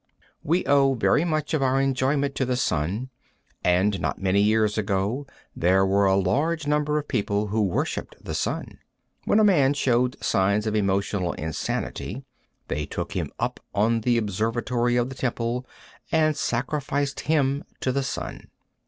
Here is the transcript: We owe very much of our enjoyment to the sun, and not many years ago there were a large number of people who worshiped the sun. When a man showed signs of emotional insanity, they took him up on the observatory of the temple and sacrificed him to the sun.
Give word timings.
We 0.41 0.65
owe 0.65 0.95
very 0.95 1.23
much 1.23 1.53
of 1.53 1.61
our 1.61 1.79
enjoyment 1.79 2.33
to 2.33 2.43
the 2.43 2.55
sun, 2.57 3.11
and 3.63 3.99
not 4.01 4.19
many 4.19 4.41
years 4.41 4.75
ago 4.75 5.27
there 5.55 5.85
were 5.85 6.07
a 6.07 6.15
large 6.15 6.65
number 6.65 6.97
of 6.97 7.07
people 7.07 7.49
who 7.49 7.61
worshiped 7.61 8.15
the 8.19 8.33
sun. 8.33 8.79
When 9.25 9.37
a 9.39 9.43
man 9.43 9.75
showed 9.75 10.15
signs 10.19 10.65
of 10.65 10.75
emotional 10.75 11.33
insanity, 11.33 12.23
they 12.67 12.87
took 12.87 13.11
him 13.11 13.29
up 13.37 13.59
on 13.75 14.01
the 14.01 14.17
observatory 14.17 14.95
of 14.95 15.09
the 15.09 15.15
temple 15.15 15.67
and 16.11 16.35
sacrificed 16.35 17.19
him 17.19 17.63
to 17.81 17.91
the 17.91 18.01
sun. 18.01 18.47